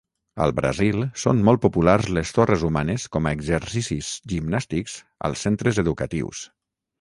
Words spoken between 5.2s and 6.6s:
als centres educatius.